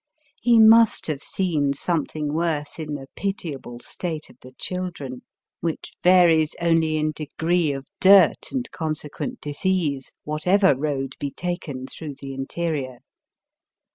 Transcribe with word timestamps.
He 0.41 0.59
must 0.59 1.05
have 1.05 1.21
seen 1.21 1.73
something 1.73 2.33
worse 2.33 2.79
in 2.79 2.95
the 2.95 3.05
pitiable 3.15 3.77
state 3.77 4.31
of 4.31 4.37
the 4.41 4.51
children, 4.53 5.21
which 5.59 5.93
varies 6.01 6.55
only 6.59 6.97
in 6.97 7.11
degree 7.11 7.71
of 7.71 7.85
dirt 7.99 8.51
and 8.51 8.67
consequent 8.71 9.41
disease 9.41 10.11
whatever 10.23 10.75
road 10.75 11.13
be 11.19 11.29
taken 11.29 11.85
through 11.85 12.15
the 12.19 12.33
interior. 12.33 13.01